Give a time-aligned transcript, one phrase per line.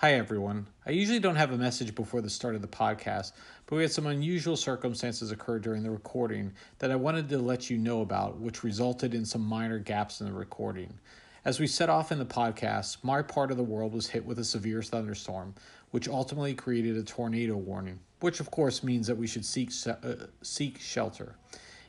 [0.00, 0.68] Hi, everyone.
[0.86, 3.32] I usually don't have a message before the start of the podcast,
[3.66, 7.68] but we had some unusual circumstances occur during the recording that I wanted to let
[7.68, 10.94] you know about, which resulted in some minor gaps in the recording.
[11.44, 14.38] As we set off in the podcast, my part of the world was hit with
[14.38, 15.52] a severe thunderstorm,
[15.90, 20.14] which ultimately created a tornado warning, which of course means that we should seek, uh,
[20.42, 21.34] seek shelter.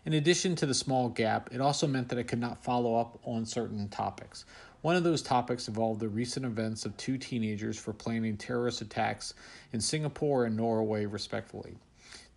[0.06, 3.20] In addition to the small gap, it also meant that I could not follow up
[3.24, 4.46] on certain topics.
[4.82, 9.34] One of those topics involved the recent events of two teenagers for planning terrorist attacks
[9.74, 11.76] in Singapore and Norway, respectively.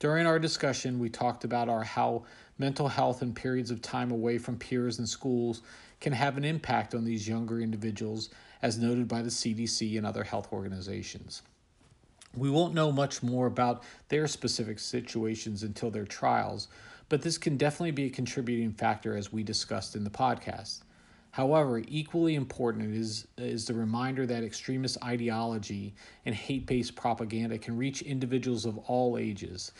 [0.00, 2.24] During our discussion, we talked about our how
[2.58, 5.62] mental health and periods of time away from peers and schools
[6.00, 8.30] can have an impact on these younger individuals,
[8.60, 11.42] as noted by the CDC and other health organizations.
[12.36, 16.66] We won't know much more about their specific situations until their trials,
[17.08, 20.80] but this can definitely be a contributing factor as we discussed in the podcast.
[21.32, 25.94] However, equally important is, is the reminder that extremist ideology
[26.26, 29.72] and hate based propaganda can reach individuals of all ages.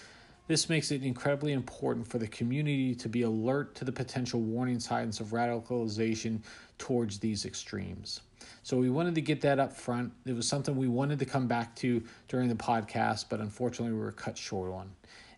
[0.48, 4.80] This makes it incredibly important for the community to be alert to the potential warning
[4.80, 6.41] signs of radicalization
[6.78, 8.23] towards these extremes.
[8.62, 10.11] So, we wanted to get that up front.
[10.25, 14.00] It was something we wanted to come back to during the podcast, but unfortunately, we
[14.00, 14.91] were cut short on.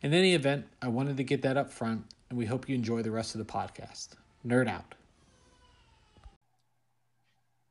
[0.03, 3.03] In any event, I wanted to get that up front, and we hope you enjoy
[3.03, 4.11] the rest of the podcast.
[4.47, 4.95] Nerd out.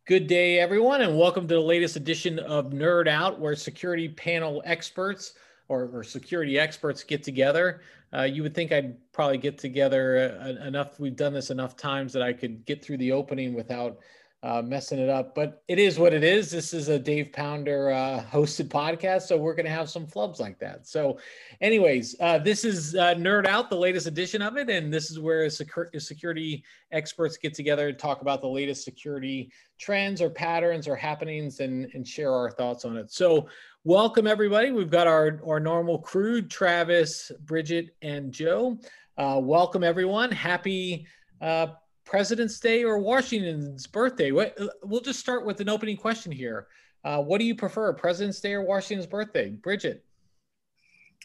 [0.06, 4.62] Good day, everyone, and welcome to the latest edition of Nerd Out, where security panel
[4.66, 5.36] experts
[5.70, 7.80] or, or security experts get together.
[8.14, 11.00] Uh, you would think I'd probably get together uh, enough.
[11.00, 14.00] We've done this enough times that I could get through the opening without
[14.44, 15.34] uh, messing it up.
[15.34, 16.52] But it is what it is.
[16.52, 20.40] This is a Dave Pounder uh, hosted podcast, so we're going to have some flubs
[20.40, 20.86] like that.
[20.86, 21.18] So,
[21.62, 25.20] anyways, uh, this is uh, Nerd Out, the latest edition of it, and this is
[25.20, 29.50] where security experts get together and talk about the latest security
[29.80, 33.12] trends or patterns or happenings and, and share our thoughts on it.
[33.12, 33.48] So,
[33.86, 34.72] welcome everybody.
[34.72, 38.78] We've got our our normal crew: Travis, Bridget, and Joe.
[39.18, 40.32] Uh, welcome everyone.
[40.32, 41.08] Happy.
[41.40, 41.68] Uh,
[42.14, 44.30] President's Day or Washington's birthday?
[44.30, 46.68] What, we'll just start with an opening question here.
[47.04, 49.50] Uh, what do you prefer, President's Day or Washington's birthday?
[49.50, 50.06] Bridget.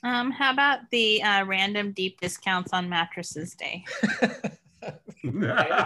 [0.02, 3.84] Um, how about the uh, random deep discounts on mattresses day?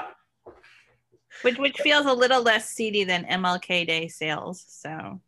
[1.42, 4.64] which which feels a little less seedy than MLK Day sales.
[4.68, 5.20] So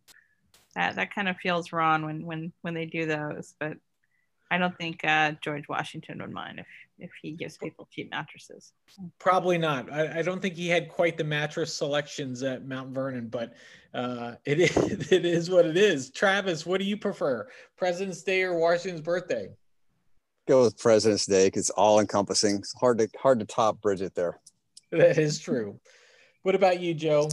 [0.76, 3.56] that that kind of feels wrong when when when they do those.
[3.58, 3.78] But
[4.54, 6.66] I don't think uh, George Washington would mind if
[7.00, 8.72] if he gives people cheap mattresses.
[9.18, 9.92] Probably not.
[9.92, 13.54] I, I, don't think he had quite the mattress selections at Mount Vernon, but
[13.94, 16.10] uh, it is it is what it is.
[16.10, 19.48] Travis, what do you prefer, President's Day or Washington's birthday?
[20.46, 22.54] Go with President's Day because it's all encompassing.
[22.54, 24.38] It's hard to hard to top Bridget there.
[24.92, 25.80] That is true.
[26.44, 27.28] what about you, Joe?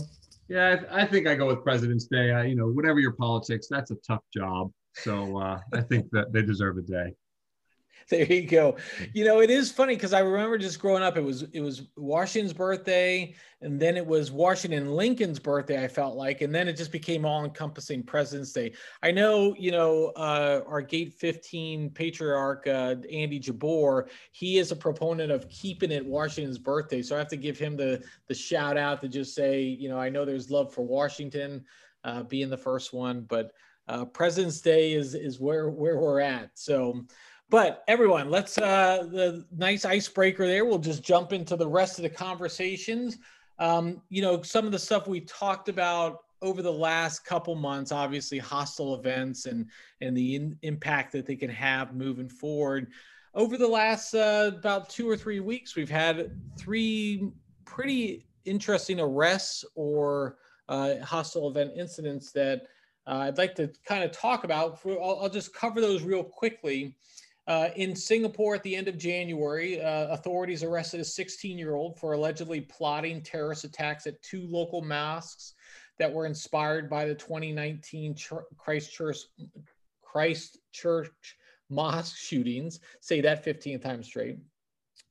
[0.47, 2.31] Yeah, I, I think I go with President's Day.
[2.31, 4.71] I, you know, whatever your politics, that's a tough job.
[4.93, 7.15] So uh, I think that they deserve a day.
[8.09, 8.77] there you go.
[9.13, 11.83] You know, it is funny because I remember just growing up, it was it was
[11.95, 15.83] Washington's birthday, and then it was Washington Lincoln's birthday.
[15.83, 18.73] I felt like, and then it just became all encompassing President's Day.
[19.01, 24.75] I know, you know, uh, our Gate 15 patriarch uh, Andy Jabbour, he is a
[24.75, 27.01] proponent of keeping it Washington's birthday.
[27.01, 29.99] So I have to give him the the shout out to just say, you know,
[29.99, 31.63] I know there's love for Washington
[32.03, 33.51] uh, being the first one, but
[33.91, 36.51] uh, President's Day is is where where we're at.
[36.55, 37.05] So.
[37.49, 40.63] But everyone, let's uh, the nice icebreaker there.
[40.63, 43.17] We'll just jump into the rest of the conversations.
[43.59, 47.91] Um, you know, some of the stuff we talked about over the last couple months,
[47.91, 49.69] obviously hostile events and
[49.99, 52.87] and the in, impact that they can have moving forward.
[53.33, 57.31] Over the last uh, about two or three weeks, we've had three
[57.65, 60.37] pretty interesting arrests or
[60.69, 62.63] uh, hostile event incidents that
[63.07, 64.79] uh, I'd like to kind of talk about.
[64.85, 66.95] I'll, I'll just cover those real quickly.
[67.47, 71.99] Uh, in Singapore at the end of January, uh, authorities arrested a 16 year old
[71.99, 75.55] for allegedly plotting terrorist attacks at two local mosques
[75.97, 79.17] that were inspired by the 2019 Ch- Christchurch,
[80.01, 81.37] Christchurch
[81.69, 82.79] mosque shootings.
[82.99, 84.37] Say that 15 times straight.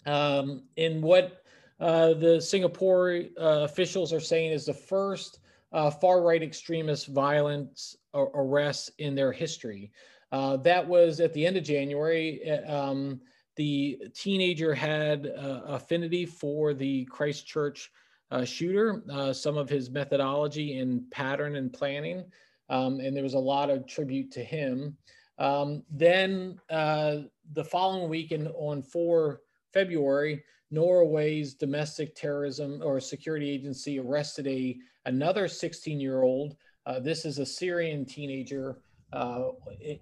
[0.07, 1.43] Um, in what
[1.81, 5.41] uh, the Singapore uh, officials are saying is the first
[5.73, 9.93] uh, far right extremist violence arrests in their history.
[10.33, 12.49] Uh, that was at the end of January.
[12.49, 13.21] Uh, um,
[13.57, 17.91] the teenager had uh, affinity for the Christchurch
[18.31, 22.25] uh, shooter, uh, some of his methodology and pattern and planning,
[22.69, 24.97] um, and there was a lot of tribute to him.
[25.39, 29.41] Um, then the following week, in, on 4
[29.73, 34.77] February, Norway's domestic terrorism or security agency arrested a
[35.07, 36.57] another 16 year old
[36.87, 38.79] Uh, this is a Syrian teenager
[39.13, 39.49] uh,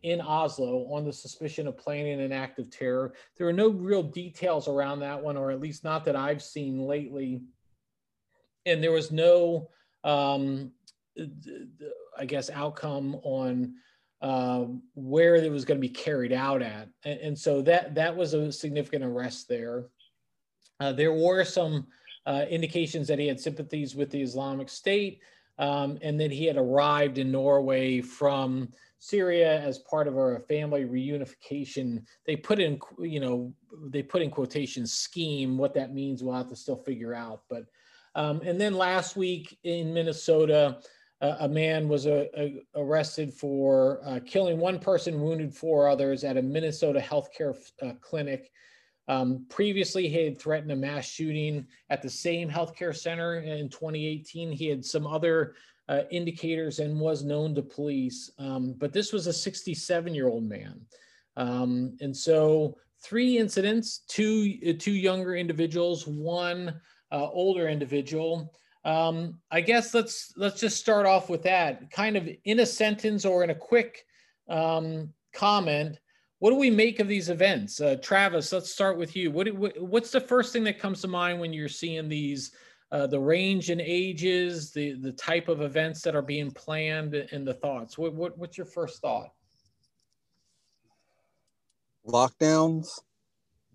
[0.03, 3.15] in Oslo on the suspicion of planning an act of terror.
[3.37, 6.87] There are no real details around that one, or at least not that I've seen
[6.87, 7.43] lately.
[8.67, 9.71] And there was no,
[10.05, 10.73] um,
[12.19, 13.75] I guess, outcome on
[14.21, 16.89] uh, where it was going to be carried out at.
[17.05, 19.87] And, and, so that that was a significant arrest there.
[20.81, 21.87] Uh, there were some
[22.27, 25.21] uh, indications that he had sympathies with the Islamic State
[25.59, 30.85] um, and that he had arrived in Norway from Syria as part of a family
[30.85, 32.03] reunification.
[32.27, 33.53] They put in, you know,
[33.89, 35.57] they put in quotation scheme.
[35.57, 37.43] What that means, we'll have to still figure out.
[37.49, 37.65] But
[38.15, 40.79] um, and then last week in Minnesota,
[41.21, 42.27] uh, a man was uh,
[42.75, 48.51] arrested for uh, killing one person, wounded four others at a Minnesota healthcare uh, clinic.
[49.09, 54.53] Um, previously, he had threatened a mass shooting at the same healthcare center in 2018.
[54.53, 55.55] He had some other
[55.89, 58.31] uh, indicators and was known to police.
[58.39, 60.81] Um, but this was a 67 year old man.
[61.37, 68.53] Um, and so three incidents, two, uh, two younger individuals, one uh, older individual.
[68.85, 73.25] Um, I guess let's let's just start off with that kind of in a sentence
[73.25, 74.05] or in a quick
[74.49, 75.99] um, comment.
[76.41, 78.53] What do we make of these events, uh, Travis?
[78.53, 79.31] Let's start with you.
[79.31, 82.53] What, what, what's the first thing that comes to mind when you're seeing these
[82.91, 87.47] uh, the range in ages, the the type of events that are being planned, and
[87.47, 87.99] the thoughts.
[87.99, 89.33] What, what what's your first thought?
[92.07, 92.89] Lockdowns,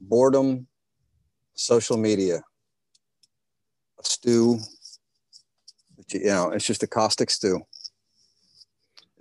[0.01, 0.65] boredom,
[1.53, 2.41] social media,
[3.99, 4.59] a stew.
[6.11, 7.61] You know, it's just a caustic stew.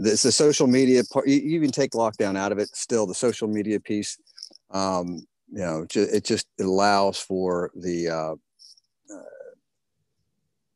[0.04, 1.28] It's the social media part.
[1.28, 2.74] You even take lockdown out of it.
[2.74, 4.18] Still, the social media piece.
[4.70, 8.34] Um, you know, it just allows for the uh,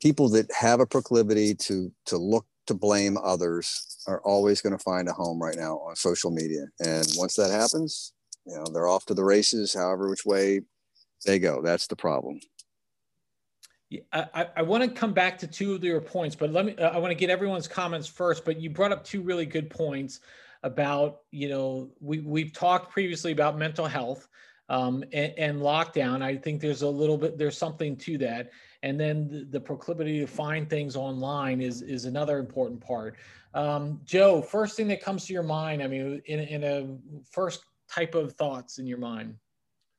[0.01, 4.83] people that have a proclivity to to look to blame others are always going to
[4.83, 6.67] find a home right now on social media.
[6.81, 8.13] And once that happens,
[8.45, 10.63] you know, they're off to the races, however which way
[11.25, 11.63] they go.
[11.63, 12.41] That's the problem.
[14.13, 16.99] I, I want to come back to two of your points, but let me, I
[16.99, 20.21] want to get everyone's comments first, but you brought up two really good points
[20.63, 24.29] about, you know, we, we've talked previously about mental health
[24.69, 26.23] um, and, and lockdown.
[26.23, 28.51] I think there's a little bit, there's something to that
[28.87, 33.17] and then the, the, proclivity to find things online is is another important part.
[33.53, 37.65] Um, Joe, first thing that comes to your mind, I mean, in, in a first
[37.91, 39.35] type of thoughts in your mind.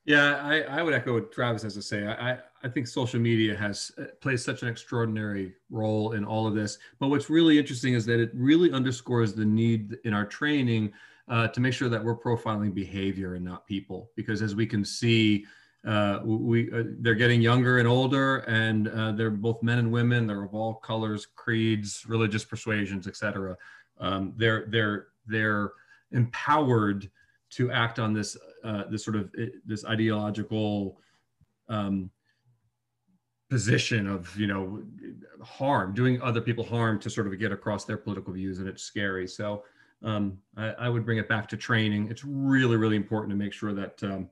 [0.06, 2.08] Yeah, I, I would echo what Travis has to say.
[2.08, 6.56] I, I think social media has uh, plays such an extraordinary role in all of
[6.56, 6.78] this.
[7.00, 10.94] But what's really interesting is that it really underscores the need in our training
[11.28, 14.10] uh, to make sure that we're profiling behavior and not people.
[14.16, 15.46] Because as we can see,
[15.86, 20.28] uh, we uh, they're getting younger and older, and uh, they're both men and women.
[20.28, 23.56] They're of all colors, creeds, religious persuasions, etc.
[24.00, 25.72] Um, they're they're they're
[26.12, 27.10] empowered
[27.52, 29.32] to act on this uh, this sort of
[29.66, 31.00] this ideological
[31.70, 32.10] um,
[33.50, 34.84] position of you know
[35.42, 38.84] harm, doing other people harm to sort of get across their political views, and it's
[38.84, 39.28] scary.
[39.28, 39.64] So
[40.04, 42.10] um, I, I, would bring it back to training.
[42.10, 44.30] It's really really important to make sure that um,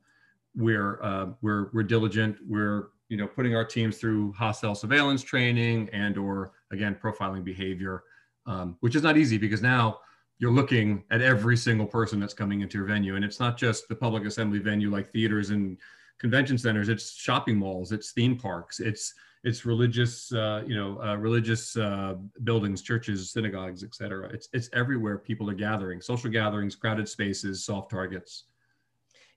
[0.56, 2.38] we're uh, we're we're diligent.
[2.48, 8.04] We're you know putting our teams through hostile surveillance training and or again profiling behavior,
[8.46, 10.00] um, which is not easy because now
[10.38, 13.88] you're looking at every single person that's coming into your venue, and it's not just
[13.88, 15.78] the public assembly venue like theaters and
[16.20, 16.90] convention centers.
[16.90, 17.92] It's shopping malls.
[17.92, 18.80] It's theme parks.
[18.80, 24.30] It's it's religious, uh, you know, uh, religious uh, buildings, churches, synagogues, etc.
[24.34, 25.18] It's it's everywhere.
[25.18, 28.46] People are gathering, social gatherings, crowded spaces, soft targets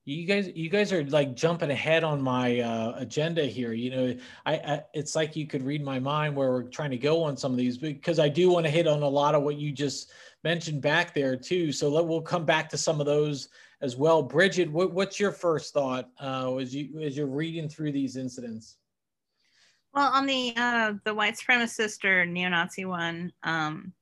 [0.09, 4.17] you guys you guys are like jumping ahead on my uh, agenda here you know
[4.47, 7.37] I, I, it's like you could read my mind where we're trying to go on
[7.37, 9.71] some of these because i do want to hit on a lot of what you
[9.71, 10.11] just
[10.45, 13.49] mentioned back there too so let, we'll come back to some of those
[13.81, 17.93] as well bridget what, what's your first thought uh, as you as you're reading through
[17.93, 18.77] these incidents
[19.95, 23.93] well on the uh, the white supremacist or neo-nazi one um,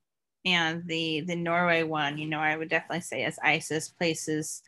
[0.44, 4.62] and the the norway one you know i would definitely say as isis places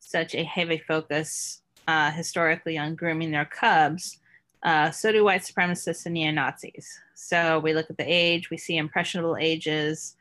[0.00, 4.18] such a heavy focus uh, historically on grooming their cubs,
[4.62, 6.98] uh, so do white supremacists and neo Nazis.
[7.14, 10.16] So we look at the age, we see impressionable ages.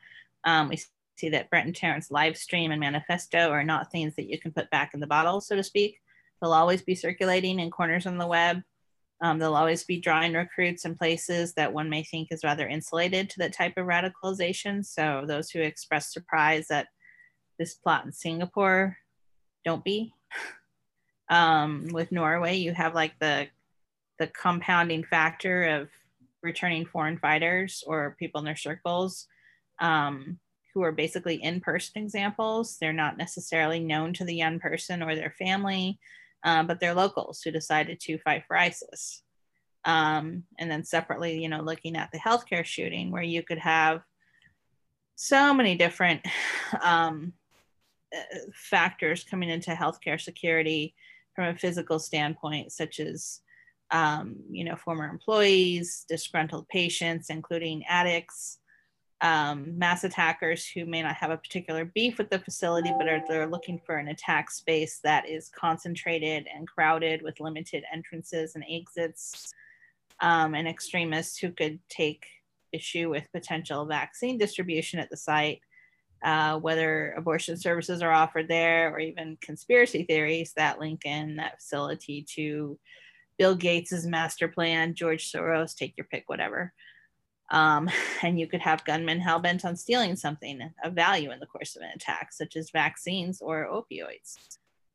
[0.46, 0.80] Um, we
[1.20, 4.70] see that Brenton Tarrant's live stream and manifesto are not things that you can put
[4.70, 6.00] back in the bottle, so to speak.
[6.42, 8.62] They'll always be circulating in corners on the web.
[9.22, 13.30] Um, they'll always be drawing recruits in places that one may think is rather insulated
[13.30, 14.86] to that type of radicalization.
[14.86, 16.88] So those who express surprise that
[17.58, 18.98] this plot in Singapore
[19.66, 20.14] don't be.
[21.32, 23.50] Um, with Norway, you have like the
[24.18, 25.90] the compounding factor of
[26.42, 29.28] returning foreign fighters or people in their circles
[29.80, 30.40] um,
[30.74, 32.78] who are basically in person examples.
[32.78, 36.00] They're not necessarily known to the young person or their family,
[36.44, 39.24] um, but they're locals who decided to fight for ISIS.
[39.86, 44.02] Um, and then separately, you know, looking at the healthcare shooting, where you could have
[45.16, 46.22] so many different
[46.82, 47.34] um,
[48.16, 50.96] uh, factors coming into healthcare security
[51.36, 53.42] from a physical standpoint, such as
[53.92, 58.60] um, you know former employees, disgruntled patients, including addicts,
[59.22, 63.22] um, mass attackers who may not have a particular beef with the facility, but are
[63.28, 68.64] they're looking for an attack space that is concentrated and crowded with limited entrances and
[68.70, 69.52] exits,
[70.22, 72.26] um, and extremists who could take
[72.72, 75.60] issue with potential vaccine distribution at the site,
[76.24, 81.60] uh, whether abortion services are offered there, or even conspiracy theories that link in that
[81.60, 82.80] facility to
[83.38, 86.74] Bill Gates's master plan, George Soros, take your pick, whatever.
[87.52, 87.90] Um,
[88.22, 91.76] and you could have gunmen hell bent on stealing something of value in the course
[91.76, 94.38] of an attack, such as vaccines or opioids.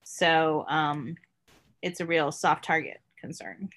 [0.05, 1.17] So um,
[1.83, 3.71] it's a real soft target concern.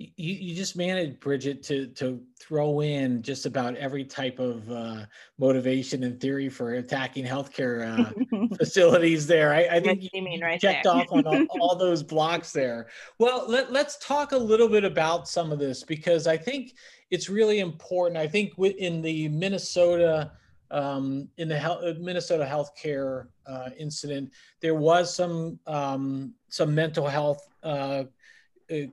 [0.00, 5.04] You, you just managed, Bridget, to to throw in just about every type of uh,
[5.38, 9.26] motivation and theory for attacking healthcare uh, facilities.
[9.26, 10.94] There, I, I think you, mean right checked there.
[10.94, 12.88] off on all, all, those blocks there.
[13.18, 16.74] Well, let, let's talk a little bit about some of this because I think
[17.10, 18.16] it's really important.
[18.16, 20.32] I think in the Minnesota
[20.70, 24.30] um, in the health, uh, Minnesota healthcare uh, incident,
[24.60, 28.04] there was some um, some mental health uh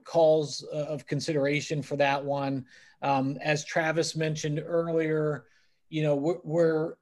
[0.04, 2.64] calls uh, of consideration for that one.
[3.02, 5.44] Um, as Travis mentioned earlier,
[5.88, 6.94] you know we're, we're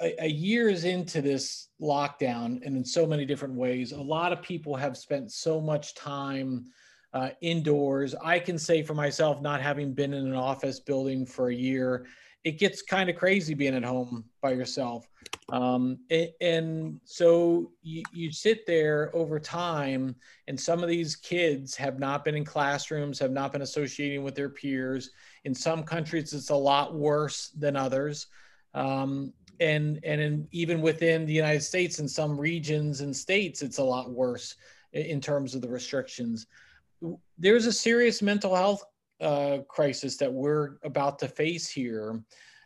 [0.00, 4.42] a, a years into this lockdown, and in so many different ways, a lot of
[4.42, 6.66] people have spent so much time
[7.12, 8.14] uh, indoors.
[8.22, 12.06] I can say for myself, not having been in an office building for a year,
[12.46, 15.08] it gets kind of crazy being at home by yourself.
[15.48, 20.14] Um, and, and, so you, you sit there over time,
[20.46, 24.36] and some of these kids have not been in classrooms, have not been associating with
[24.36, 25.10] their peers.
[25.44, 28.28] In some countries, it's a lot worse than others.
[28.74, 33.78] Um, and and in, even within the United States, in some regions and states, it's
[33.78, 34.54] a lot worse
[34.92, 36.46] in terms of the restrictions
[37.38, 38.82] there's a serious mental health
[39.20, 42.22] uh, crisis that we're about to face here.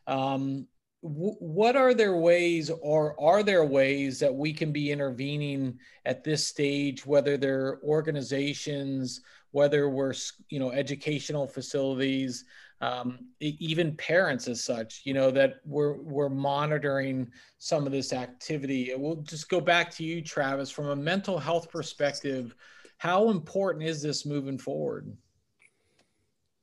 [0.07, 0.66] Um,
[1.02, 6.25] w- what are there ways, or are there ways that we can be intervening at
[6.25, 9.21] this stage, whether they're organizations,
[9.52, 10.14] whether we're
[10.49, 12.45] you know educational facilities,
[12.80, 18.92] um, even parents as such, you know that we're we're monitoring some of this activity.
[18.97, 22.54] We'll just go back to you, Travis, from a mental health perspective
[23.00, 25.11] how important is this moving forward?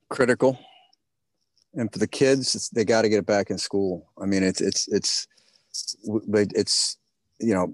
[0.10, 0.60] Critical.
[1.74, 4.12] And for the kids, they got to get it back in school.
[4.22, 5.28] I mean, it's, it's, it's,
[6.28, 6.98] but it's,
[7.40, 7.74] you know,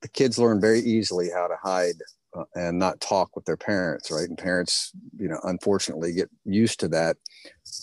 [0.00, 1.96] the kids learn very easily how to hide
[2.34, 4.28] uh, and not talk with their parents, right?
[4.28, 7.16] And parents, you know, unfortunately get used to that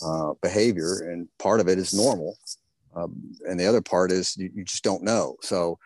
[0.04, 2.36] uh, behavior, and part of it is normal,
[2.96, 3.16] um,
[3.48, 5.36] and the other part is you, you, just don't know.
[5.42, 5.78] So,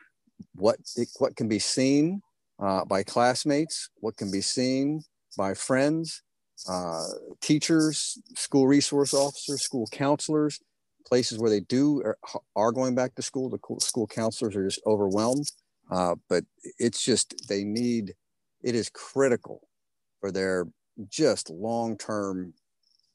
[0.55, 0.77] what
[1.19, 2.21] what can be seen
[2.57, 5.03] uh, by classmates, what can be seen
[5.37, 6.22] by friends,
[6.67, 7.05] uh,
[7.41, 10.59] teachers, school resource officers, school counselors,
[11.05, 12.17] places where they do are,
[12.55, 13.49] are going back to school.
[13.49, 15.51] The school counselors are just overwhelmed,
[15.91, 16.43] uh, but
[16.79, 18.13] it's just they need.
[18.61, 19.67] It is critical
[20.21, 20.67] for their
[21.09, 22.53] just long-term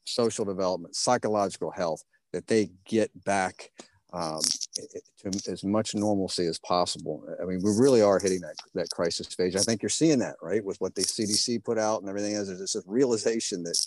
[0.03, 2.03] social development, psychological health
[2.33, 3.71] that they get back
[4.11, 4.41] um,
[5.19, 7.23] to as much normalcy as possible.
[7.41, 9.55] I mean, we really are hitting that, that crisis phase.
[9.55, 10.63] I think you're seeing that, right?
[10.63, 13.77] With what the CDC put out and everything else, there's this realization that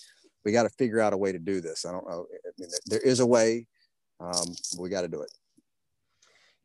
[0.44, 1.84] we got to figure out a way to do this.
[1.84, 2.26] I don't know.
[2.32, 3.66] I mean, there is a way.
[4.20, 5.32] Um, we got to do it.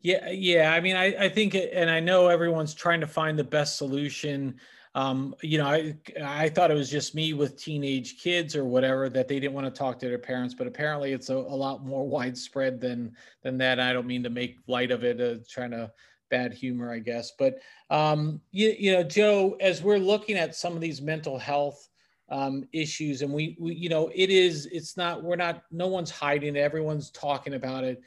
[0.02, 0.74] Yeah, yeah.
[0.74, 4.60] I mean, I, I think, and I know everyone's trying to find the best solution
[4.98, 9.10] um, you know, I, I thought it was just me with teenage kids or whatever
[9.10, 11.86] that they didn't want to talk to their parents, but apparently it's a, a lot
[11.86, 13.80] more widespread than than that.
[13.80, 15.92] I don't mean to make light of it, uh, trying to
[16.32, 17.34] bad humor, I guess.
[17.38, 17.60] But
[17.92, 21.90] um, you, you know, Joe, as we're looking at some of these mental health
[22.30, 26.10] um, issues, and we, we, you know, it is, it's not, we're not, no one's
[26.10, 26.60] hiding it.
[26.60, 28.02] Everyone's talking about it.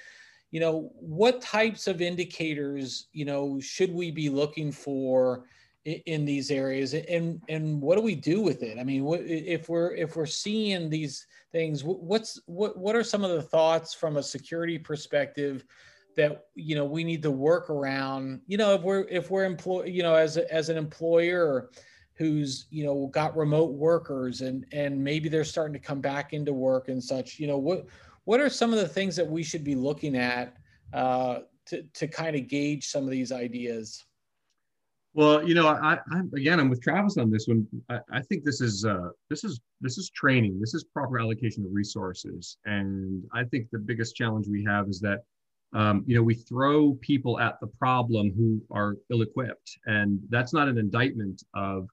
[0.50, 5.44] You know, what types of indicators, you know, should we be looking for?
[5.84, 9.94] In these areas and and what do we do with it i mean if we're
[9.94, 14.22] if we're seeing these things what's what what are some of the thoughts from a
[14.22, 15.64] security perspective
[16.16, 19.84] that you know we need to work around you know if we're if we're employ
[19.84, 21.70] you know as a, as an employer
[22.12, 26.52] who's you know got remote workers and and maybe they're starting to come back into
[26.52, 27.87] work and such you know what
[28.25, 30.56] what are some of the things that we should be looking at
[30.92, 34.04] uh, to, to kind of gauge some of these ideas?
[35.12, 37.67] Well, you know, I, I again, I'm with Travis on this one.
[37.88, 40.61] I, I think this is uh, this is this is training.
[40.61, 45.00] This is proper allocation of resources, and I think the biggest challenge we have is
[45.00, 45.21] that
[45.73, 50.69] um, you know we throw people at the problem who are ill-equipped, and that's not
[50.69, 51.88] an indictment of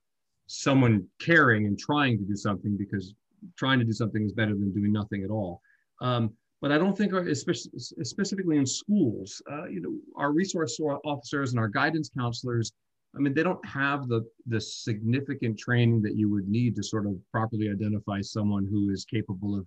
[0.46, 3.14] someone caring and trying to do something because
[3.56, 5.60] trying to do something is better than doing nothing at all.
[6.00, 11.52] Um, but I don't think, our, specifically in schools, uh, you know, our resource officers
[11.52, 12.72] and our guidance counselors
[13.16, 17.06] I mean, they don't have the the significant training that you would need to sort
[17.06, 19.66] of properly identify someone who is capable of,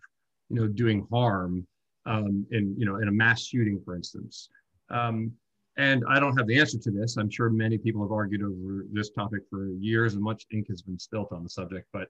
[0.50, 1.66] you know, doing harm
[2.06, 4.50] um, in you know in a mass shooting, for instance.
[4.90, 5.32] Um,
[5.78, 7.18] and I don't have the answer to this.
[7.18, 10.82] I'm sure many people have argued over this topic for years, and much ink has
[10.82, 11.88] been spilt on the subject.
[11.94, 12.10] But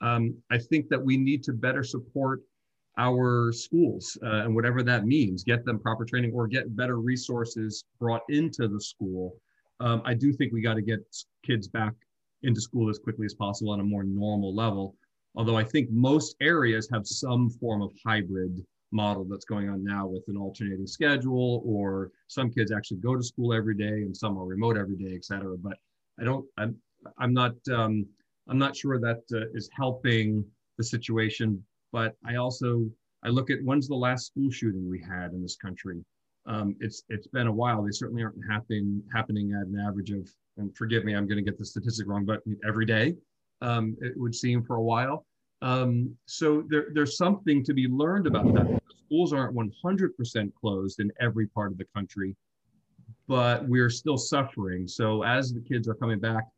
[0.00, 2.40] um, I think that we need to better support
[2.98, 7.84] our schools uh, and whatever that means, get them proper training or get better resources
[7.98, 9.36] brought into the school
[9.86, 11.00] um, I do think we got to get
[11.48, 11.94] kids back
[12.42, 14.94] into school as quickly as possible on a more normal level.
[15.34, 18.54] Although I think most areas have some form of hybrid
[18.90, 23.22] model that's going on now with an alternating schedule, or some kids actually go to
[23.22, 25.56] school every day and some are remote every day, et cetera.
[25.56, 25.76] But
[26.20, 26.76] I don't, I'm,
[27.18, 28.06] I'm not, um,
[28.48, 30.44] I'm not sure that uh, is helping
[30.78, 31.48] the situation.
[31.92, 32.70] But I also,
[33.24, 36.04] I look at when's the last school shooting we had in this country?
[36.46, 37.82] Um, it's it's been a while.
[37.82, 41.48] They certainly aren't happening happening at an average of, and forgive me, I'm going to
[41.48, 43.16] get the statistic wrong, but every day,
[43.60, 45.24] um, it would seem for a while.
[45.62, 48.80] Um, so there, there's something to be learned about that.
[49.06, 52.34] Schools aren't 100% closed in every part of the country,
[53.28, 54.88] but we're still suffering.
[54.88, 56.48] So as the kids are coming back,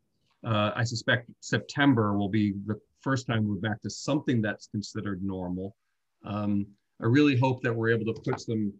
[0.43, 5.23] uh, I suspect September will be the first time we're back to something that's considered
[5.23, 5.75] normal.
[6.25, 6.65] Um,
[7.01, 8.73] I really hope that we're able to put some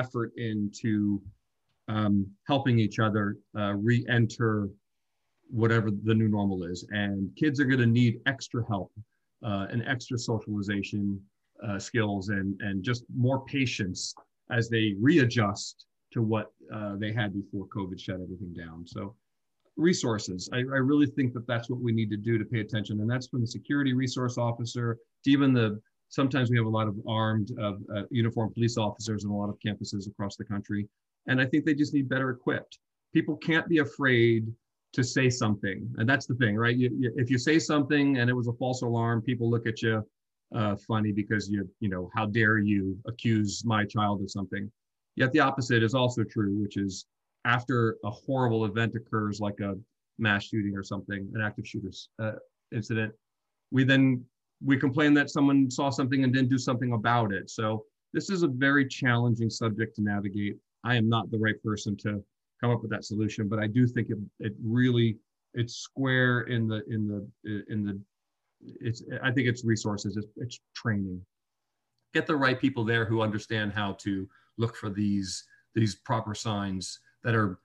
[0.00, 1.20] effort into
[1.88, 4.68] um, helping each other uh, re-enter
[5.48, 6.86] whatever the new normal is.
[6.90, 8.90] And kids are going to need extra help
[9.44, 11.20] uh, and extra socialization
[11.66, 14.14] uh, skills and, and just more patience
[14.50, 18.86] as they readjust to what uh, they had before COVID shut everything down.
[18.86, 19.14] So
[19.76, 23.00] resources, I, I really think that that's what we need to do to pay attention.
[23.00, 25.80] And that's from the security resource officer to even the
[26.16, 29.50] Sometimes we have a lot of armed, uh, uh, uniformed police officers in a lot
[29.50, 30.88] of campuses across the country.
[31.26, 32.78] And I think they just need better equipped.
[33.12, 34.50] People can't be afraid
[34.94, 35.78] to say something.
[35.98, 36.74] And that's the thing, right?
[36.74, 39.82] You, you, if you say something and it was a false alarm, people look at
[39.82, 40.02] you
[40.54, 44.72] uh, funny because you, you know, how dare you accuse my child of something?
[45.16, 47.04] Yet the opposite is also true, which is
[47.44, 49.74] after a horrible event occurs, like a
[50.18, 52.36] mass shooting or something, an active shooters uh,
[52.72, 53.12] incident,
[53.70, 54.24] we then
[54.64, 57.50] we complain that someone saw something and didn't do something about it.
[57.50, 60.56] So this is a very challenging subject to navigate.
[60.84, 62.22] I am not the right person to
[62.60, 65.18] come up with that solution, but I do think it, it really
[65.54, 68.00] it's square in the in the in the
[68.80, 71.20] it's I think it's resources, it's, it's training.
[72.14, 77.00] Get the right people there who understand how to look for these these proper signs
[77.24, 77.58] that are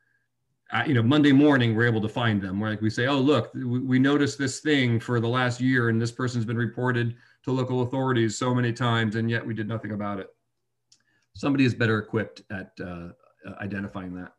[0.85, 2.59] you know, Monday morning, we're able to find them.
[2.59, 5.89] Where like we say, oh, look, we, we noticed this thing for the last year,
[5.89, 9.67] and this person's been reported to local authorities so many times, and yet we did
[9.67, 10.27] nothing about it.
[11.33, 13.09] Somebody is better equipped at uh,
[13.59, 14.33] identifying that.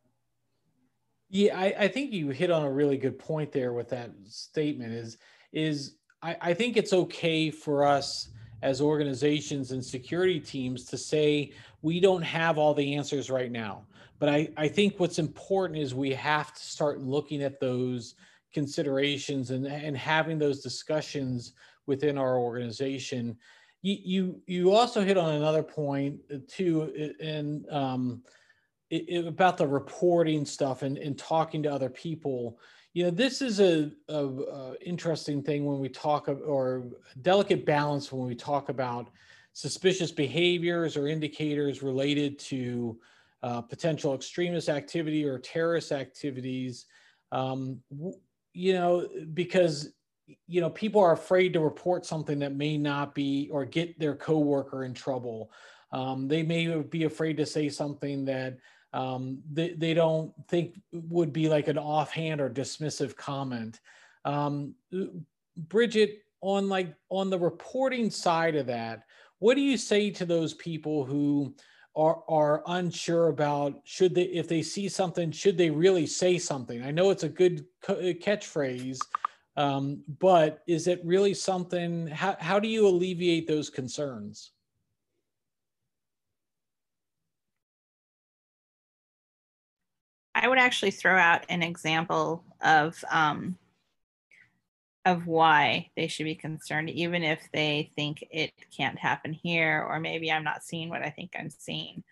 [1.29, 4.93] Yeah, I, I, think you hit on a really good point there with that statement.
[4.93, 5.17] Is
[5.53, 8.29] is I, I think it's okay for us
[8.63, 13.85] as organizations and security teams to say we don't have all the answers right now
[14.23, 18.15] but I, I think what's important is we have to start looking at those
[18.55, 21.55] considerations and, and having those discussions
[21.87, 23.37] within our organization.
[23.81, 28.23] You, you, you also hit on another point uh, too, and um,
[28.91, 32.61] it, it, about the reporting stuff and, and talking to other people.
[32.93, 36.85] You know, this is a, a, a interesting thing when we talk of, or
[37.23, 39.11] delicate balance when we talk about
[39.53, 43.01] suspicious behaviors or indicators related to
[43.43, 46.87] uh, potential extremist activity or terrorist activities,
[47.33, 47.81] um,
[48.53, 49.93] you know, because
[50.47, 54.15] you know people are afraid to report something that may not be or get their
[54.15, 55.51] coworker in trouble.
[55.93, 58.57] Um, they may be afraid to say something that
[58.95, 63.81] um, they, they don't think would be like an offhand or dismissive comment.
[64.25, 64.75] Um,
[65.57, 69.05] Bridget, on like on the reporting side of that,
[69.39, 71.55] what do you say to those people who
[71.95, 76.83] are are unsure about should they if they see something should they really say something?
[76.83, 78.99] I know it's a good uh, catchphrase
[79.57, 84.53] um, but is it really something how, how do you alleviate those concerns?
[90.35, 93.59] I would actually throw out an example of um,
[95.05, 99.99] of why they should be concerned, even if they think it can't happen here, or
[99.99, 102.05] maybe I'm not seeing what I think I'm seeing.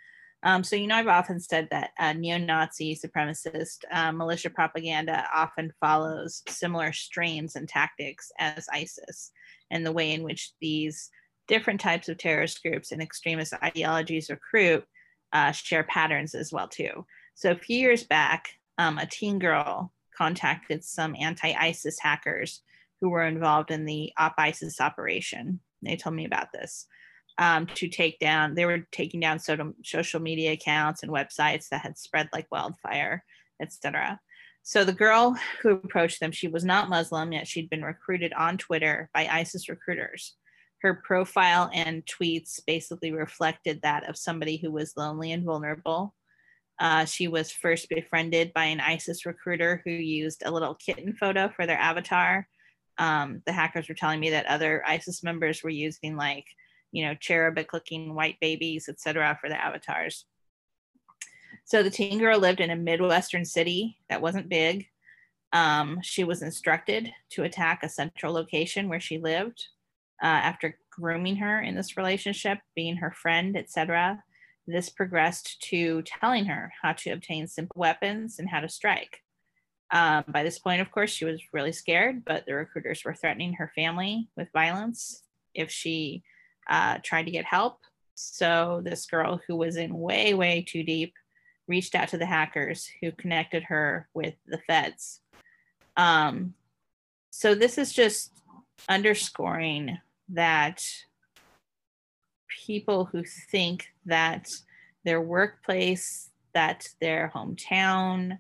[0.43, 5.27] Um, so, you know, I've often said that uh, neo Nazi supremacist uh, militia propaganda
[5.35, 9.33] often follows similar strains and tactics as ISIS,
[9.71, 11.11] and the way in which these
[11.47, 14.85] different types of terrorist groups and extremist ideologies recruit
[15.33, 17.05] uh, share patterns as well too.
[17.35, 18.49] So a few years back,
[18.79, 22.63] um, a teen girl contacted some anti-ISIS hackers
[23.01, 25.61] who were involved in the Op ISIS operation.
[25.83, 26.87] They told me about this
[27.39, 28.55] um, to take down.
[28.55, 33.25] They were taking down social media accounts and websites that had spread like wildfire,
[33.61, 34.21] etc.
[34.63, 37.49] So the girl who approached them, she was not Muslim yet.
[37.49, 40.37] She'd been recruited on Twitter by ISIS recruiters.
[40.83, 46.15] Her profile and tweets basically reflected that of somebody who was lonely and vulnerable.
[46.79, 51.51] Uh, she was first befriended by an ISIS recruiter who used a little kitten photo
[51.55, 52.47] for their avatar
[52.99, 56.45] um, the hackers were telling me that other ISIS members were using like,
[56.93, 60.27] you know, cherubic looking white babies, etc., for the avatars.
[61.65, 64.87] So the teen girl lived in a Midwestern city that wasn't big.
[65.53, 69.67] Um, she was instructed to attack a central location where she lived
[70.23, 74.23] uh, after grooming her in this relationship, being her friend, etc.
[74.67, 79.23] This progressed to telling her how to obtain simple weapons and how to strike.
[79.93, 83.55] Um, by this point, of course, she was really scared, but the recruiters were threatening
[83.55, 85.23] her family with violence
[85.55, 86.23] if she
[86.69, 87.79] uh, tried to get help.
[88.15, 91.15] So, this girl who was in way, way too deep
[91.67, 95.21] reached out to the hackers who connected her with the feds.
[95.97, 96.55] Um,
[97.31, 98.33] so, this is just
[98.89, 99.99] underscoring
[100.29, 100.83] that
[102.67, 104.47] people who think that
[105.05, 108.39] their workplace, that their hometown,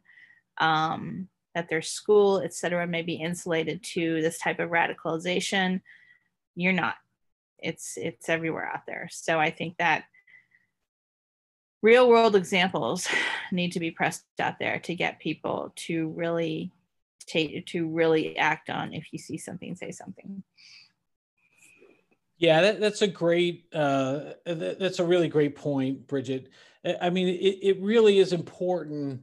[0.58, 5.80] um, that their school, et cetera, may be insulated to this type of radicalization.
[6.54, 6.94] You're not.
[7.58, 9.08] It's it's everywhere out there.
[9.10, 10.04] So I think that
[11.82, 13.08] real world examples
[13.52, 16.72] need to be pressed out there to get people to really
[17.26, 20.42] take to really act on if you see something, say something.
[22.38, 23.66] Yeah, that, that's a great.
[23.72, 26.48] Uh, that, that's a really great point, Bridget.
[27.00, 29.20] I mean, it, it really is important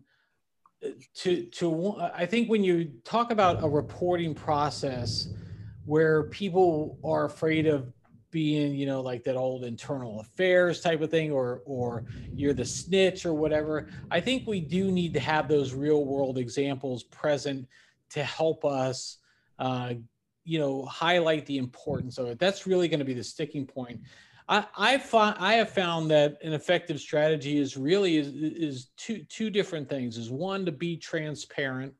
[1.15, 5.29] to to I think when you talk about a reporting process
[5.85, 7.91] where people are afraid of
[8.29, 12.03] being you know like that old internal affairs type of thing or or
[12.35, 16.37] you're the snitch or whatever i think we do need to have those real world
[16.37, 17.65] examples present
[18.09, 19.19] to help us
[19.59, 19.93] uh,
[20.47, 22.39] you know highlight the importance of it.
[22.39, 23.99] That's really going to be the sticking point
[24.49, 29.23] I, I find I have found that an effective strategy is really is, is two
[29.29, 30.17] two different things.
[30.17, 31.93] Is one to be transparent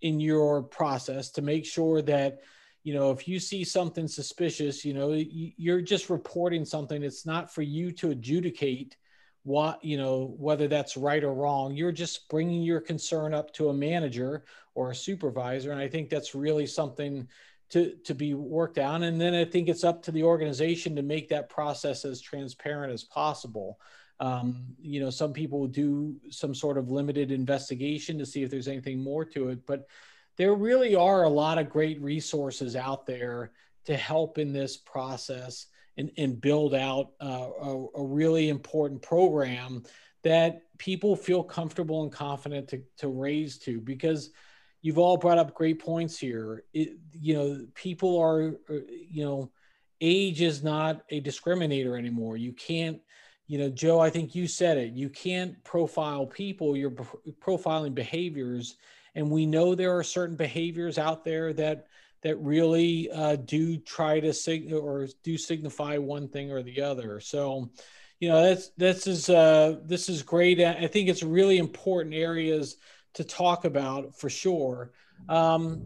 [0.00, 2.40] in your process to make sure that
[2.82, 7.02] you know if you see something suspicious, you know you're just reporting something.
[7.02, 8.96] It's not for you to adjudicate
[9.44, 11.74] what you know whether that's right or wrong.
[11.74, 16.10] You're just bringing your concern up to a manager or a supervisor, and I think
[16.10, 17.28] that's really something
[17.72, 21.02] to to be worked out and then i think it's up to the organization to
[21.02, 23.78] make that process as transparent as possible.
[24.20, 28.68] Um, you know some people do some sort of limited investigation to see if there's
[28.68, 29.88] anything more to it but
[30.36, 33.50] there really are a lot of great resources out there
[33.84, 39.82] to help in this process and, and build out uh, a, a really important program
[40.22, 43.80] that people feel comfortable and confident to, to raise to.
[43.80, 44.30] Because
[44.82, 46.64] you've all brought up great points here.
[46.74, 49.50] It, you know, people are, uh, you know,
[50.00, 52.36] age is not a discriminator anymore.
[52.36, 53.00] You can't,
[53.46, 54.92] you know, Joe, I think you said it.
[54.92, 58.76] You can't profile people, you're profiling behaviors.
[59.14, 61.86] And we know there are certain behaviors out there that
[62.22, 67.18] that really uh, do try to signal or do signify one thing or the other.
[67.18, 67.70] So,
[68.20, 70.60] you know, that's this is uh, this is great.
[70.60, 72.76] I think it's really important areas
[73.14, 74.92] to talk about for sure.
[75.28, 75.84] Um,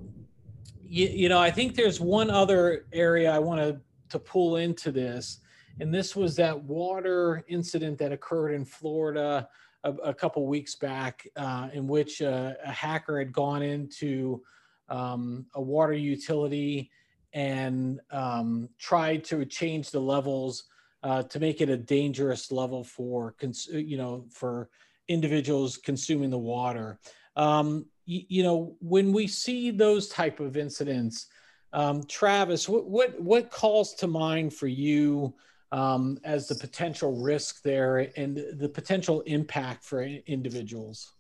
[0.83, 5.41] you, you, know, I think there's one other area I want to pull into this,
[5.81, 9.49] and this was that water incident that occurred in Florida
[9.85, 14.43] a, a couple weeks back, uh, in which a hacker had gone into
[14.89, 16.91] um, a water utility
[17.33, 20.65] and um, tried to change the levels
[21.03, 23.35] uh, to make it a dangerous level for
[23.71, 24.71] you know for
[25.09, 26.99] individuals consuming the water.
[27.37, 31.27] Um, you, you, know, when we see those type of incidents,
[31.73, 35.35] um, Travis, what, what, what calls to mind for you
[35.73, 41.12] um, as the potential risk there and the potential impact for individuals?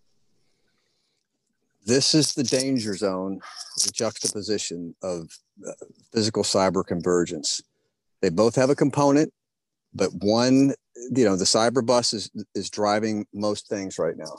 [1.86, 3.40] this is the danger zone,
[3.84, 5.30] the juxtaposition of
[5.66, 5.70] uh,
[6.12, 7.62] physical cyber convergence.
[8.20, 9.32] They both have a component,
[9.94, 10.74] but one,
[11.14, 14.36] you know, the cyber bus is is driving most things right now.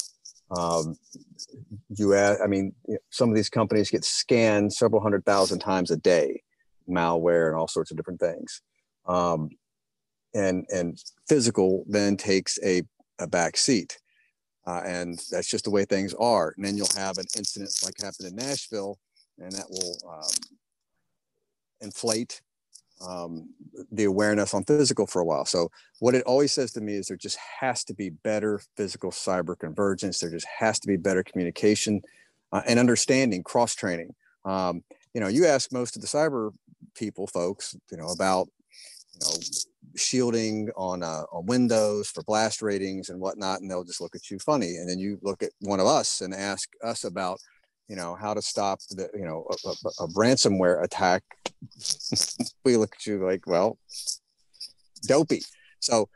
[0.50, 0.96] Um,
[1.90, 2.74] you add, I mean,
[3.10, 6.42] some of these companies get scanned several hundred thousand times a day,
[6.90, 8.62] malware and all sorts of different things.
[9.06, 9.50] Um,
[10.34, 12.84] and and physical then takes a,
[13.20, 13.98] a back seat.
[14.66, 16.54] Uh, and that's just the way things are.
[16.58, 19.00] And then you'll have an incident like happened in Nashville,
[19.40, 20.58] and that will um,
[21.80, 22.42] inflate
[23.02, 23.50] um,
[23.92, 25.46] the awareness on physical for a while.
[25.46, 29.12] So what it always says to me is there just has to be better physical
[29.12, 30.20] cyber convergence.
[30.20, 32.02] There just has to be better communication
[32.52, 34.16] uh, and understanding, cross training.
[34.46, 34.84] Um,
[35.14, 36.52] you know, you ask most of the cyber
[36.96, 38.48] people, folks, you know, about
[39.14, 39.38] you know
[39.96, 44.30] shielding on uh, on Windows for blast ratings and whatnot, and they'll just look at
[44.30, 44.76] you funny.
[44.78, 47.40] And then you look at one of us and ask us about,
[47.88, 51.24] you know, how to stop the you know a, a, a ransomware attack.
[52.68, 53.78] we look at you like, well,
[55.08, 55.42] dopey.
[55.80, 56.10] So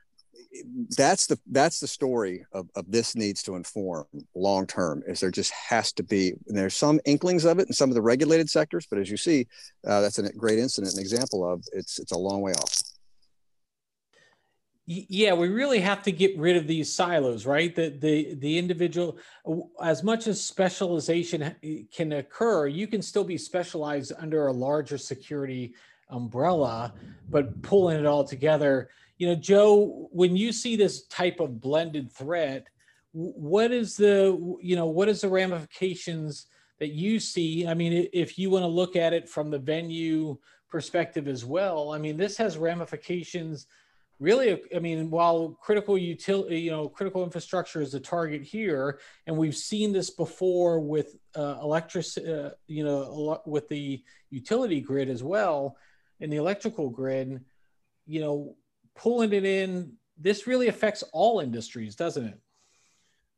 [0.97, 5.31] that's the that's the story of, of this needs to inform long term is there
[5.31, 8.49] just has to be and there's some inklings of it in some of the regulated
[8.49, 9.47] sectors but as you see
[9.87, 12.81] uh, that's a great incident an example of it's it's a long way off
[14.85, 19.17] yeah we really have to get rid of these silos right the the the individual
[19.81, 21.55] as much as specialization
[21.95, 25.73] can occur you can still be specialized under a larger security
[26.11, 26.93] umbrella
[27.29, 28.89] but pulling it all together.
[29.17, 32.67] You know joe when you see this type of blended threat
[33.13, 36.47] what is the you know what is the ramifications
[36.79, 37.67] that you see?
[37.67, 40.37] I mean if you want to look at it from the venue
[40.71, 43.67] perspective as well i mean this has ramifications
[44.19, 49.35] really i mean while critical utility you know critical infrastructure is the target here and
[49.35, 55.21] we've seen this before with uh, electric uh, you know with the utility grid as
[55.21, 55.75] well
[56.21, 57.43] in the electrical grid
[58.05, 58.55] you know
[58.95, 62.39] pulling it in this really affects all industries doesn't it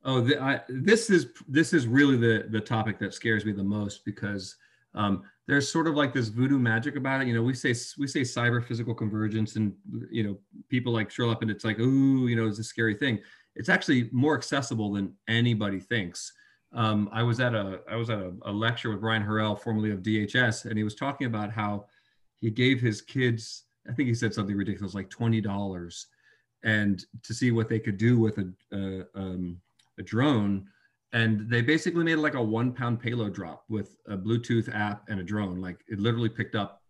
[0.05, 3.63] oh the, I, this is this is really the the topic that scares me the
[3.63, 4.55] most because
[4.95, 7.27] um, there's sort of like this voodoo magic about it.
[7.27, 9.73] You know, we say we say cyber physical convergence, and
[10.09, 10.37] you know,
[10.69, 13.19] people like Sherlock, and it's like, ooh, you know, it's a scary thing.
[13.55, 16.31] It's actually more accessible than anybody thinks.
[16.73, 19.91] Um, I was at a I was at a, a lecture with Brian Harrell, formerly
[19.91, 21.85] of DHS, and he was talking about how
[22.43, 26.07] he gave his kids, I think he said something ridiculous, like twenty dollars,
[26.63, 29.59] and to see what they could do with a um,
[29.97, 30.67] a drone
[31.13, 35.19] and they basically made like a one pound payload drop with a Bluetooth app and
[35.19, 35.61] a drone.
[35.61, 36.81] Like it literally picked up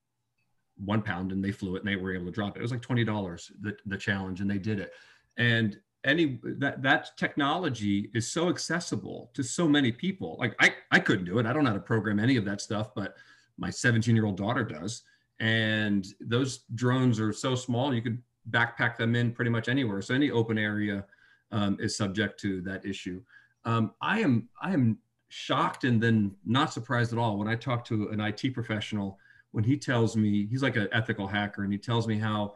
[0.78, 2.60] one pound and they flew it and they were able to drop it.
[2.60, 4.94] It was like twenty dollars the the challenge, and they did it.
[5.38, 10.38] And any that that technology is so accessible to so many people.
[10.40, 11.46] Like I I couldn't do it.
[11.46, 13.16] I don't know how to program any of that stuff, but
[13.58, 15.04] my 17 year old daughter does.
[15.44, 20.02] And those drones are so small you could backpack them in pretty much anywhere.
[20.02, 21.06] So any open area
[21.52, 23.22] um, is subject to that issue
[23.66, 24.98] um, I am I am
[25.30, 29.18] shocked and then not surprised at all when I talk to an IT professional
[29.52, 32.56] when he tells me he's like an ethical hacker and he tells me how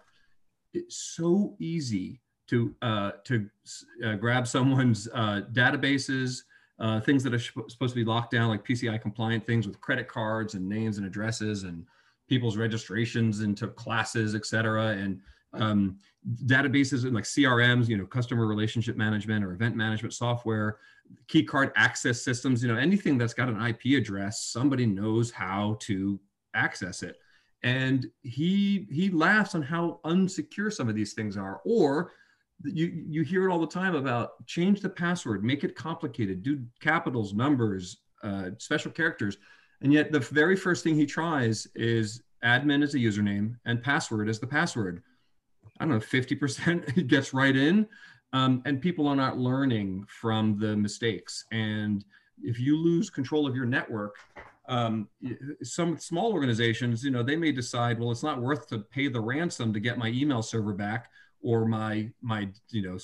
[0.73, 3.50] it's so easy to uh, to
[4.06, 6.43] uh, grab someone's uh, databases,
[6.80, 10.08] uh, things that are supposed to be locked down, like PCI compliant things with credit
[10.08, 11.86] cards and names and addresses and
[12.28, 15.20] people's registrations into classes, et cetera, and
[15.54, 15.98] um,
[16.46, 20.78] databases and like CRMs, you know, customer relationship management or event management software
[21.28, 25.78] key card access systems, you know, anything that's got an IP address, somebody knows how
[25.82, 26.20] to
[26.54, 27.18] access it.
[27.63, 31.62] And he he laughs on how unsecure some of these things are.
[31.66, 32.12] Or
[32.63, 36.63] you you hear it all the time about change the password, make it complicated, do
[36.80, 39.38] capitals, numbers, uh, special characters.
[39.82, 44.30] And yet the very first thing he tries is admin as a username and password
[44.30, 45.04] as the password.
[45.80, 47.88] I don't know, 50% gets right in
[48.34, 51.46] um, and people are not learning from the mistakes.
[51.52, 52.04] And
[52.42, 54.16] if you lose control of your network,
[54.68, 55.08] um,
[55.63, 59.22] some small organizations, you know, they may decide, well, it's not worth to pay the
[59.22, 61.10] ransom to get my email server back
[61.44, 62.96] or my my you know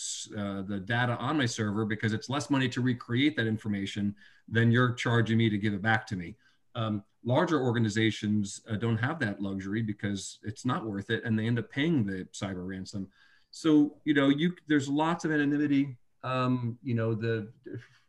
[0.42, 4.16] uh, the data on my server because it's less money to recreate that information
[4.50, 6.36] than you're charging me to give it back to me.
[6.76, 11.48] Um, larger organizations uh, don't have that luxury because it's not worth it, and they
[11.48, 13.08] end up paying the cyber ransom.
[13.52, 15.96] So you know, you there's lots of anonymity.
[16.24, 17.52] Um, you know, the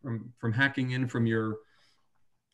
[0.02, 1.58] from from hacking in from your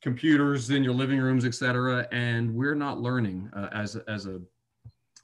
[0.03, 4.41] computers in your living rooms, et cetera, and we're not learning uh, as as a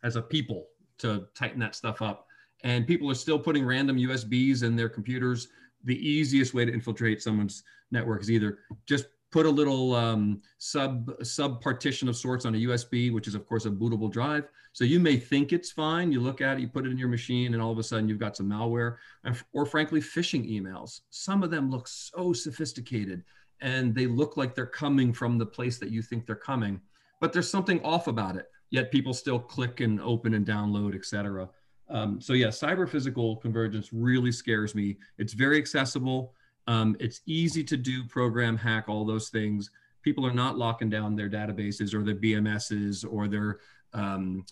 [0.05, 0.66] as a people
[0.99, 2.27] to tighten that stuff up.
[2.64, 5.49] And people are still putting random USBs in their computers.
[5.85, 11.12] The easiest way to infiltrate someone's network is either just put a little um, sub
[11.22, 14.49] sub partition of sorts on a USB, which is of course a bootable drive.
[14.72, 16.11] So you may think it's fine.
[16.11, 18.09] You look at it, you put it in your machine, and all of a sudden
[18.09, 18.96] you've got some malware,
[19.53, 21.03] or frankly, phishing emails.
[21.11, 23.25] Some of them look so sophisticated,
[23.61, 26.81] and they look like they're coming from the place that you think they're coming,
[27.20, 28.46] but there's something off about it.
[28.70, 31.51] Yet people still click and open and download, etc.
[31.90, 34.96] Um, so yeah, cyber physical convergence really scares me.
[35.18, 36.33] It's very accessible.
[36.66, 39.70] Um, it's easy to do, program, hack, all those things.
[40.02, 43.61] People are not locking down their databases or their BMSs or their
[43.92, 44.44] um,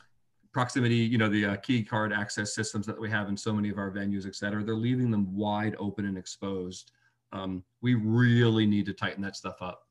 [0.52, 3.68] proximity, you know, the uh, key card access systems that we have in so many
[3.68, 4.62] of our venues, et cetera.
[4.62, 6.92] They're leaving them wide open and exposed.
[7.32, 9.88] Um, we really need to tighten that stuff up.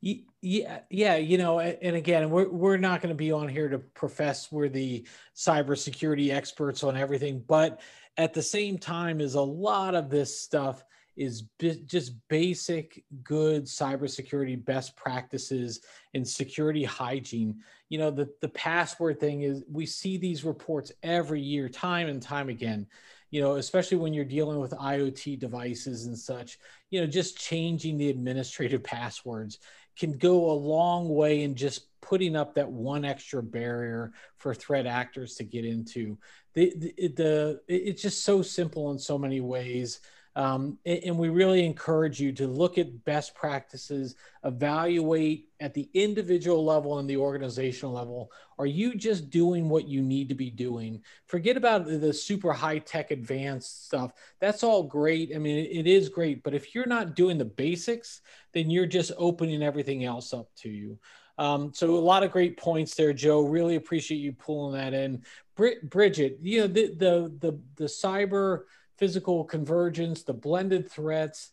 [0.00, 3.78] Yeah, yeah, you know, and again, we're we're not going to be on here to
[3.78, 7.80] profess we're the cybersecurity experts on everything, but
[8.16, 10.84] at the same time, is a lot of this stuff
[11.18, 15.80] is b- just basic good cybersecurity best practices
[16.14, 17.60] and security hygiene.
[17.88, 22.22] You know, the the password thing is we see these reports every year, time and
[22.22, 22.86] time again.
[23.30, 26.58] You know, especially when you're dealing with IoT devices and such.
[26.90, 29.58] You know, just changing the administrative passwords
[29.98, 34.86] can go a long way in just putting up that one extra barrier for threat
[34.86, 36.16] actors to get into.
[36.54, 40.00] The, the, the it's just so simple in so many ways.
[40.38, 46.64] Um, and we really encourage you to look at best practices, evaluate at the individual
[46.64, 48.30] level and the organizational level.
[48.56, 51.02] Are you just doing what you need to be doing?
[51.26, 54.12] Forget about the super high tech advanced stuff.
[54.38, 55.32] That's all great.
[55.34, 56.44] I mean, it is great.
[56.44, 58.20] But if you're not doing the basics,
[58.52, 61.00] then you're just opening everything else up to you.
[61.38, 63.40] Um, so a lot of great points there, Joe.
[63.40, 65.24] Really appreciate you pulling that in.
[65.56, 68.62] Bridget, you know the the the, the cyber
[68.98, 71.50] physical convergence, the blended threats.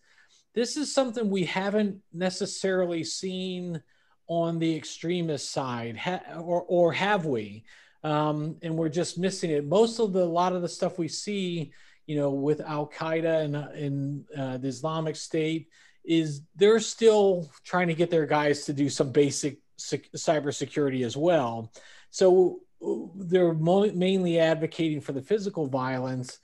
[0.54, 3.82] This is something we haven't necessarily seen
[4.28, 6.00] on the extremist side,
[6.38, 7.64] or, or have we?
[8.04, 9.66] Um, and we're just missing it.
[9.66, 11.72] Most of the, a lot of the stuff we see,
[12.08, 15.70] you know, with Al Qaeda and, and uh, the Islamic State
[16.04, 21.72] is they're still trying to get their guys to do some basic cybersecurity as well.
[22.10, 26.40] So uh, they're mo- mainly advocating for the physical violence,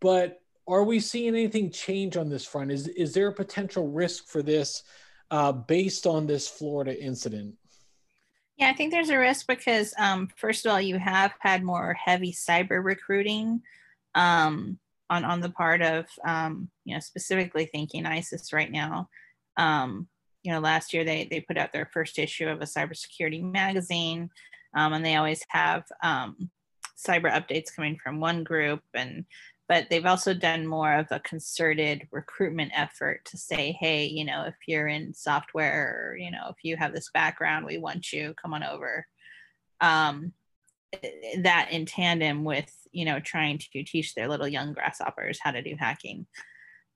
[0.00, 2.70] but are we seeing anything change on this front?
[2.70, 4.82] Is is there a potential risk for this
[5.30, 7.54] uh, based on this Florida incident?
[8.56, 11.94] Yeah, I think there's a risk because um, first of all, you have had more
[11.94, 13.62] heavy cyber recruiting
[14.14, 14.78] um,
[15.10, 19.08] on on the part of um, you know specifically thinking ISIS right now.
[19.56, 20.08] Um,
[20.42, 24.30] you know, last year they they put out their first issue of a cybersecurity magazine,
[24.74, 26.50] um, and they always have um,
[26.96, 29.24] cyber updates coming from one group and
[29.68, 34.44] but they've also done more of a concerted recruitment effort to say hey you know
[34.44, 38.34] if you're in software or you know if you have this background we want you
[38.40, 39.06] come on over.
[39.80, 40.32] Um,
[41.38, 45.62] that in tandem with you know trying to teach their little young grasshoppers how to
[45.62, 46.26] do hacking.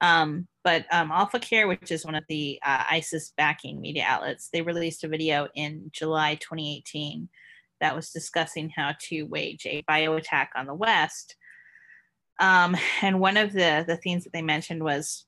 [0.00, 4.48] Um, but um, alpha care which is one of the uh, isis backing media outlets
[4.52, 7.28] they released a video in july 2018
[7.80, 11.34] that was discussing how to wage a bio attack on the west
[12.38, 15.26] um, and one of the the themes that they mentioned was,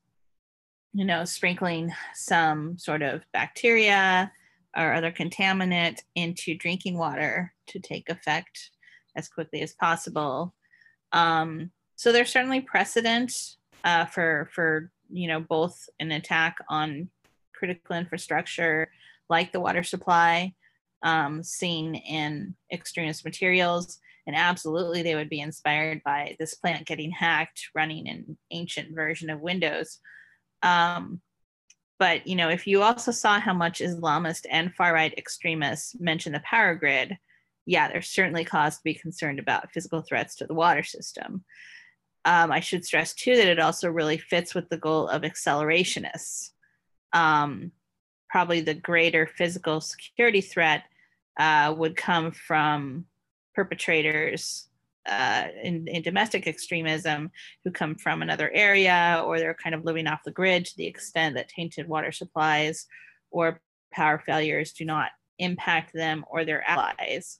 [0.92, 4.30] you know, sprinkling some sort of bacteria
[4.76, 8.70] or other contaminant into drinking water to take effect
[9.16, 10.54] as quickly as possible.
[11.12, 13.32] Um, so there's certainly precedent
[13.84, 17.08] uh, for for you know both an attack on
[17.54, 18.90] critical infrastructure
[19.28, 20.54] like the water supply
[21.02, 23.98] um, seen in extremist materials
[24.30, 29.28] and absolutely they would be inspired by this plant getting hacked running an ancient version
[29.28, 29.98] of windows.
[30.62, 31.20] Um,
[31.98, 36.32] but you know if you also saw how much islamist and far right extremists mention
[36.32, 37.18] the power grid
[37.66, 41.44] yeah there's certainly cause to be concerned about physical threats to the water system.
[42.24, 46.50] Um, i should stress too that it also really fits with the goal of accelerationists.
[47.12, 47.72] Um,
[48.28, 50.84] probably the greater physical security threat
[51.36, 53.06] uh, would come from
[53.54, 54.68] perpetrators
[55.06, 57.30] uh, in, in, domestic extremism
[57.64, 60.86] who come from another area or they're kind of living off the grid to the
[60.86, 62.86] extent that tainted water supplies
[63.30, 63.60] or
[63.92, 67.38] power failures do not impact them or their allies.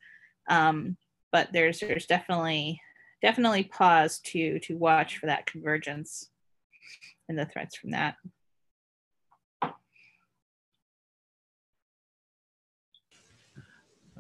[0.49, 0.97] Um,
[1.33, 2.81] but there's there's definitely
[3.23, 6.31] definitely pause to to watch for that convergence
[7.29, 8.17] and the threats from that.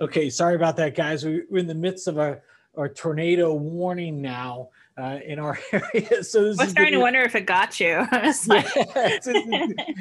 [0.00, 1.24] Okay, sorry about that, guys.
[1.24, 2.40] We're in the midst of a
[2.74, 6.22] or tornado warning now uh, in our area.
[6.24, 8.06] So I was starting to wonder if it got you.
[8.12, 8.64] it's, like...
[8.74, 9.28] yeah, it's,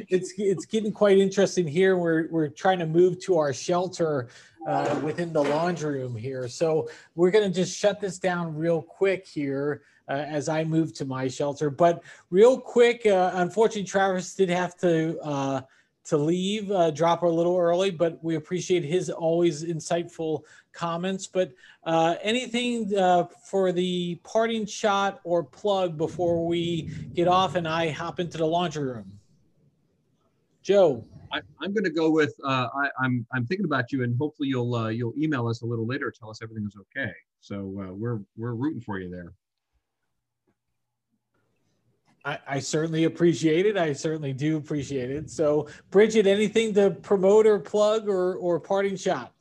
[0.10, 1.98] it's, it's getting quite interesting here.
[1.98, 4.30] We're we're trying to move to our shelter
[4.68, 6.48] uh, within the laundry room here.
[6.48, 9.82] So we're going to just shut this down real quick here.
[10.08, 14.76] Uh, as I move to my shelter, but real quick, uh, unfortunately, Travis did have
[14.78, 15.62] to uh,
[16.06, 20.42] to leave, uh, drop a little early, but we appreciate his always insightful
[20.74, 21.28] comments.
[21.28, 21.52] But
[21.84, 26.84] uh, anything uh, for the parting shot or plug before we
[27.14, 29.20] get off and I hop into the laundry room?
[30.62, 31.04] Joe.
[31.32, 34.18] I, am going to go with uh, I, am I'm, I'm thinking about you, and
[34.18, 37.12] hopefully you'll uh, you'll email us a little later, tell us everything is okay.
[37.40, 39.34] So uh, we're we're rooting for you there.
[42.26, 43.78] I, I, certainly appreciate it.
[43.78, 45.30] I certainly do appreciate it.
[45.30, 49.34] So, Bridget, anything to promote or plug or, or parting shot?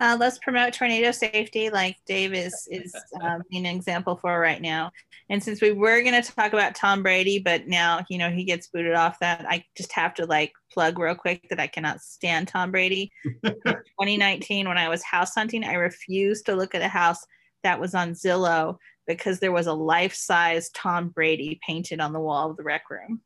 [0.00, 4.90] Uh, let's promote tornado safety, like Dave is is um, an example for right now.
[5.30, 8.44] And since we were going to talk about Tom Brady, but now you know he
[8.44, 12.00] gets booted off that, I just have to like plug real quick that I cannot
[12.00, 13.12] stand Tom Brady.
[13.44, 17.24] 2019, when I was house hunting, I refused to look at a house
[17.62, 18.76] that was on Zillow
[19.06, 22.90] because there was a life size Tom Brady painted on the wall of the rec
[22.90, 23.20] room.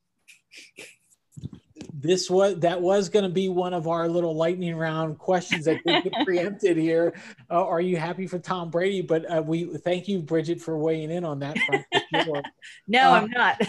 [1.92, 5.82] This was that was going to be one of our little lightning round questions that
[5.84, 7.14] get preempted here.
[7.50, 9.02] Uh, are you happy for Tom Brady?
[9.02, 11.56] But uh, we thank you, Bridget, for weighing in on that.
[11.58, 12.42] Sure.
[12.86, 13.60] no, uh, I'm not.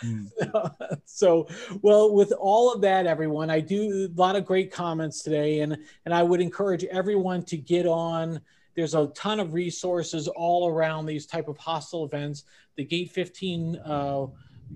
[1.04, 1.48] so
[1.82, 5.76] well with all of that everyone i do a lot of great comments today and
[6.04, 8.40] and i would encourage everyone to get on
[8.78, 12.44] there's a ton of resources all around these type of hostile events.
[12.76, 14.26] The Gate 15 uh,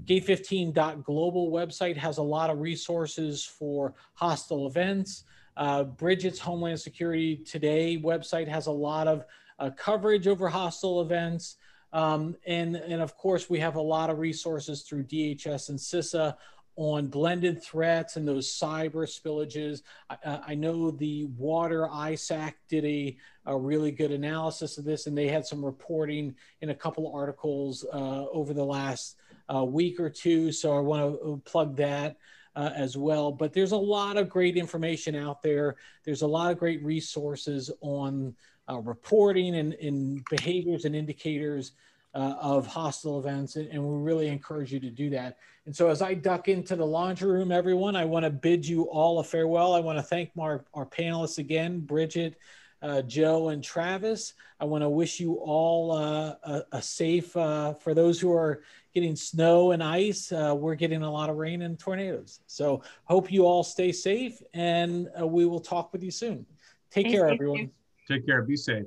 [0.07, 5.23] gate15.global website has a lot of resources for hostile events.
[5.57, 9.25] Uh, Bridget's Homeland Security Today website has a lot of
[9.61, 11.59] uh, coverage over hostile events.
[11.93, 16.35] Um, and, and of course, we have a lot of resources through DHS and CISA
[16.77, 19.83] on blended threats and those cyber spillages.
[20.09, 23.17] I, I, know the Water ISAC did a,
[23.47, 27.85] a really good analysis of this, and they had some reporting in a couple articles
[27.93, 29.17] uh, over the last
[29.55, 30.51] uh, week or two.
[30.51, 32.17] So I want to uh, plug that.
[32.55, 35.77] Uh, as well, but there's a lot of great information out there.
[36.05, 38.35] There's a lot of great resources on
[38.71, 41.73] uh, reporting and, and behaviors and indicators
[42.15, 45.39] uh, of hostile events, and, and, we really encourage you to do that.
[45.65, 48.83] And so, as I duck into the laundry room, everyone, I want to bid you
[48.85, 49.75] all a farewell.
[49.75, 52.37] I want to thank our, our panelists again, Bridget,
[52.83, 54.35] uh, Joe, and Travis.
[54.61, 58.63] I want to wish you all uh, a, a, safe, uh, for those who are
[58.93, 62.41] getting snow and ice, uh, we're getting a lot of rain and tornadoes.
[62.47, 66.45] So, hope you all stay safe, and uh, we will talk with you soon.
[66.91, 67.71] Take care, everyone.
[68.07, 68.43] Take care.
[68.43, 68.85] Be safe.